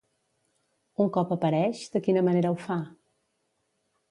Un 1.05 1.11
cop 1.17 1.35
apareix, 1.37 1.83
de 1.97 2.01
quina 2.09 2.25
manera 2.29 2.53
ho 2.55 2.59
fa? 2.65 2.79